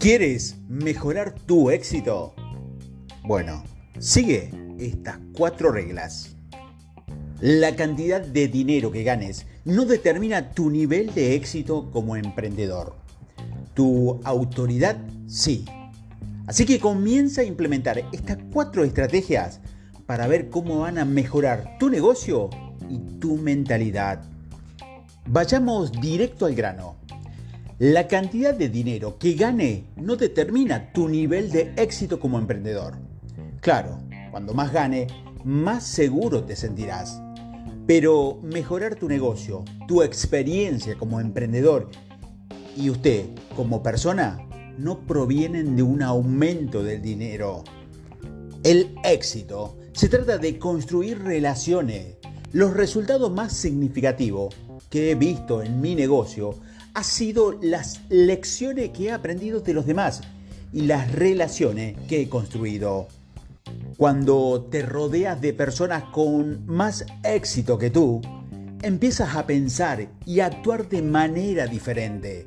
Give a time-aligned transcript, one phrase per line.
[0.00, 2.32] ¿Quieres mejorar tu éxito?
[3.24, 3.64] Bueno,
[3.98, 6.36] sigue estas cuatro reglas.
[7.40, 12.94] La cantidad de dinero que ganes no determina tu nivel de éxito como emprendedor.
[13.74, 14.96] Tu autoridad
[15.26, 15.64] sí.
[16.46, 19.58] Así que comienza a implementar estas cuatro estrategias
[20.06, 22.50] para ver cómo van a mejorar tu negocio
[22.88, 24.22] y tu mentalidad.
[25.26, 26.97] Vayamos directo al grano.
[27.78, 32.94] La cantidad de dinero que gane no determina tu nivel de éxito como emprendedor.
[33.60, 34.00] Claro,
[34.32, 35.06] cuando más gane,
[35.44, 37.22] más seguro te sentirás.
[37.86, 41.88] Pero mejorar tu negocio, tu experiencia como emprendedor
[42.76, 44.40] y usted como persona
[44.76, 47.62] no provienen de un aumento del dinero.
[48.64, 52.16] El éxito se trata de construir relaciones.
[52.50, 54.52] Los resultados más significativos
[54.90, 56.54] que he visto en mi negocio
[56.94, 60.22] ha sido las lecciones que he aprendido de los demás
[60.72, 63.08] y las relaciones que he construido.
[63.96, 68.20] Cuando te rodeas de personas con más éxito que tú,
[68.82, 72.46] empiezas a pensar y actuar de manera diferente.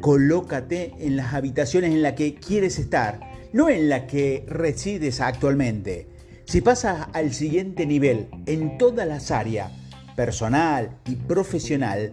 [0.00, 3.20] Colócate en las habitaciones en las que quieres estar,
[3.52, 6.08] no en la que resides actualmente.
[6.46, 9.70] Si pasas al siguiente nivel en todas las áreas,
[10.20, 12.12] personal y profesional,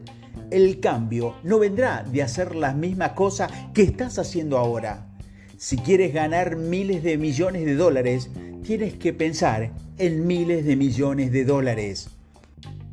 [0.50, 5.10] el cambio no vendrá de hacer las mismas cosas que estás haciendo ahora.
[5.58, 8.30] Si quieres ganar miles de millones de dólares,
[8.64, 12.08] tienes que pensar en miles de millones de dólares.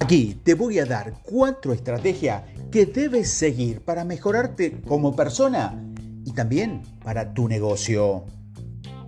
[0.00, 2.42] Aquí te voy a dar cuatro estrategias
[2.72, 5.80] que debes seguir para mejorarte como persona
[6.24, 8.24] y también para tu negocio.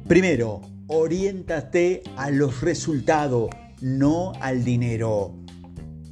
[0.07, 5.46] Primero, oriéntate a los resultados, no al dinero.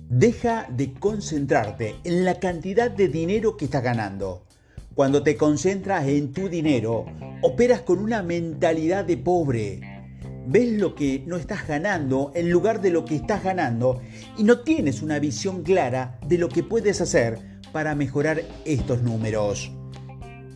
[0.09, 4.45] Deja de concentrarte en la cantidad de dinero que estás ganando.
[4.95, 7.07] Cuando te concentras en tu dinero,
[7.41, 9.81] operas con una mentalidad de pobre.
[10.47, 14.03] Ves lo que no estás ganando en lugar de lo que estás ganando
[14.37, 17.39] y no tienes una visión clara de lo que puedes hacer
[17.73, 19.73] para mejorar estos números.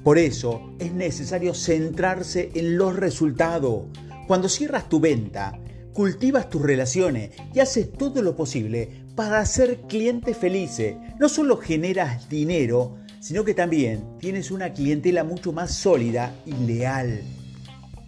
[0.04, 3.87] Por eso es necesario centrarse en los resultados.
[4.26, 5.58] Cuando cierras tu venta,
[5.94, 10.95] cultivas tus relaciones y haces todo lo posible para ser cliente felices.
[11.19, 17.25] No solo generas dinero, sino que también tienes una clientela mucho más sólida y leal.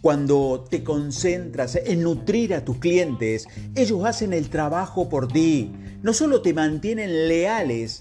[0.03, 5.72] Cuando te concentras en nutrir a tus clientes, ellos hacen el trabajo por ti.
[6.00, 7.98] No solo te mantienen leales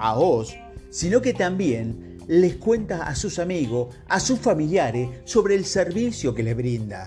[0.00, 0.56] a vos,
[0.90, 6.42] sino que también les cuentas a sus amigos, a sus familiares sobre el servicio que
[6.42, 7.04] les brinda.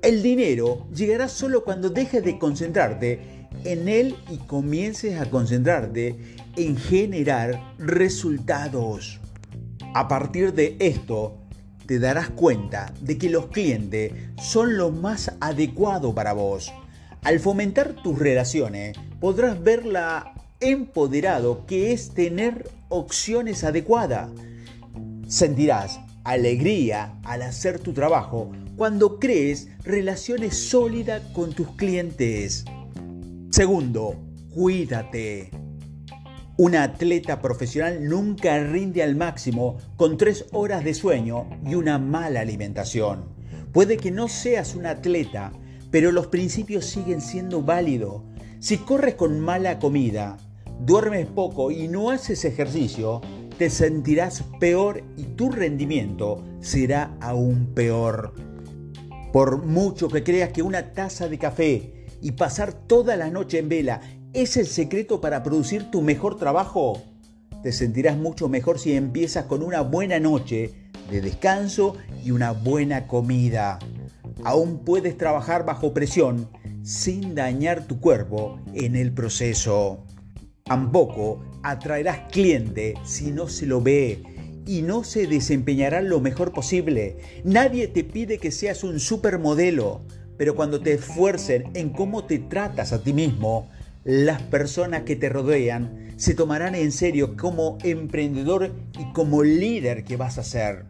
[0.00, 3.33] El dinero llegará solo cuando dejes de concentrarte
[3.64, 9.20] en él y comiences a concentrarte en generar resultados.
[9.94, 11.38] A partir de esto,
[11.86, 16.72] te darás cuenta de que los clientes son lo más adecuado para vos.
[17.22, 24.30] Al fomentar tus relaciones, podrás verla empoderado que es tener opciones adecuadas.
[25.26, 32.64] Sentirás alegría al hacer tu trabajo cuando crees relaciones sólidas con tus clientes.
[33.54, 34.16] Segundo,
[34.52, 35.48] cuídate.
[36.56, 42.40] Un atleta profesional nunca rinde al máximo con tres horas de sueño y una mala
[42.40, 43.26] alimentación.
[43.72, 45.52] Puede que no seas un atleta,
[45.92, 48.22] pero los principios siguen siendo válidos.
[48.58, 50.36] Si corres con mala comida,
[50.80, 53.20] duermes poco y no haces ejercicio,
[53.56, 58.34] te sentirás peor y tu rendimiento será aún peor.
[59.32, 63.68] Por mucho que creas que una taza de café y pasar toda la noche en
[63.68, 64.00] vela
[64.32, 67.02] es el secreto para producir tu mejor trabajo?
[67.62, 70.72] Te sentirás mucho mejor si empiezas con una buena noche
[71.10, 73.78] de descanso y una buena comida.
[74.42, 76.48] Aún puedes trabajar bajo presión
[76.82, 80.02] sin dañar tu cuerpo en el proceso.
[80.64, 84.22] Tampoco atraerás cliente si no se lo ve
[84.66, 87.18] y no se desempeñará lo mejor posible.
[87.44, 90.06] Nadie te pide que seas un supermodelo
[90.36, 93.68] pero cuando te esfuercen en cómo te tratas a ti mismo,
[94.04, 100.16] las personas que te rodean se tomarán en serio como emprendedor y como líder que
[100.16, 100.84] vas a ser.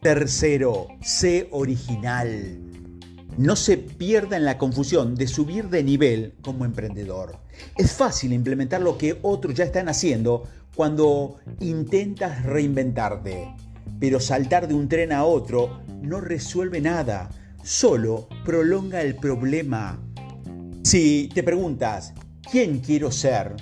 [0.00, 2.58] Tercero, sé original.
[3.36, 7.38] No se pierda en la confusión de subir de nivel como emprendedor.
[7.76, 10.44] Es fácil implementar lo que otros ya están haciendo
[10.74, 13.54] cuando intentas reinventarte,
[13.98, 17.28] pero saltar de un tren a otro no resuelve nada
[17.62, 20.00] solo prolonga el problema.
[20.82, 22.14] Si te preguntas,
[22.50, 23.56] ¿quién quiero ser?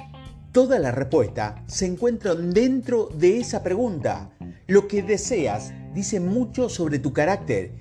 [0.52, 4.30] Toda la respuesta se encuentra dentro de esa pregunta.
[4.66, 7.72] Lo que deseas dice mucho sobre tu carácter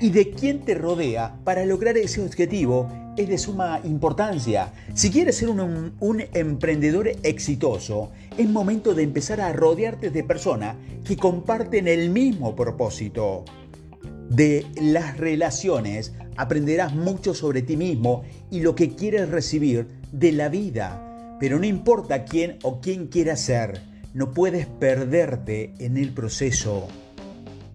[0.00, 4.72] y de quién te rodea para lograr ese objetivo es de suma importancia.
[4.94, 11.16] Si quieres ser un, emprendedor exitoso, es momento de empezar a rodearte de personas que
[11.16, 13.44] comparten el mismo propósito.
[14.30, 20.48] De las relaciones aprenderás mucho sobre ti mismo y lo que quieres recibir de la
[20.48, 21.36] vida.
[21.40, 23.80] Pero no importa quién o quién quieras ser,
[24.14, 26.88] no puedes perderte en el proceso.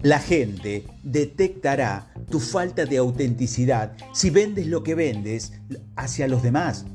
[0.01, 5.53] La gente detectará tu falta de autenticidad si vendes lo que vendes
[5.95, 6.86] hacia los demás.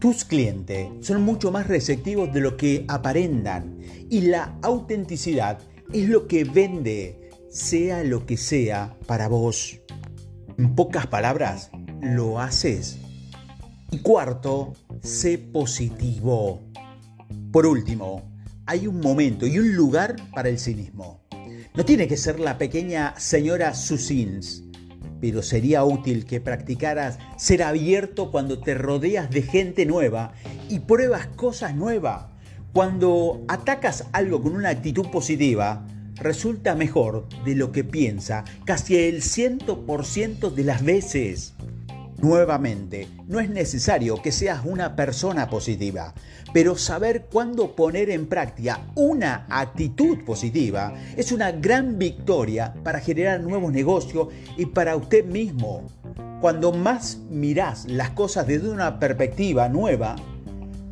[0.00, 3.78] Tus clientes son mucho más receptivos de lo que aparentan
[4.10, 5.60] y la autenticidad
[5.92, 9.80] es lo que vende, sea lo que sea para vos.
[10.56, 12.98] En pocas palabras, lo haces.
[13.90, 16.60] Y cuarto, sé positivo.
[17.50, 18.30] Por último,
[18.66, 21.22] hay un momento y un lugar para el cinismo.
[21.74, 24.64] No tiene que ser la pequeña señora Susins,
[25.20, 30.32] pero sería útil que practicaras ser abierto cuando te rodeas de gente nueva
[30.68, 32.26] y pruebas cosas nuevas.
[32.72, 35.86] Cuando atacas algo con una actitud positiva,
[36.20, 41.54] resulta mejor de lo que piensa casi el 100% de las veces.
[42.20, 46.14] Nuevamente, no es necesario que seas una persona positiva,
[46.52, 53.40] pero saber cuándo poner en práctica una actitud positiva es una gran victoria para generar
[53.40, 55.86] nuevos negocios y para usted mismo.
[56.40, 60.16] Cuando más mirás las cosas desde una perspectiva nueva,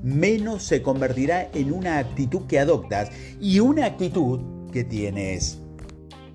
[0.05, 5.59] menos se convertirá en una actitud que adoptas y una actitud tienes.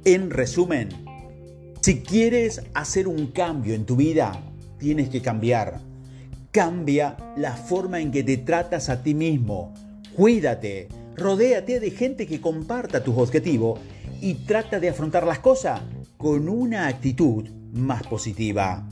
[0.06, 0.90] En resumen,
[1.82, 4.40] si quieres hacer un cambio en tu vida,
[4.78, 5.80] tienes que cambiar.
[6.52, 9.74] Cambia la forma en que te tratas a ti mismo.
[10.16, 13.80] Cuídate, rodéate de gente que comparta tus objetivos
[14.22, 15.82] y trata de afrontar las cosas
[16.18, 18.88] con una actitud más positiva.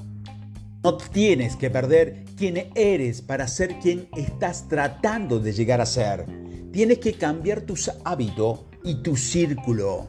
[0.81, 6.25] No tienes que perder quién eres para ser quien estás tratando de llegar a ser.
[6.71, 10.07] Tienes que cambiar tus hábitos y tu círculo.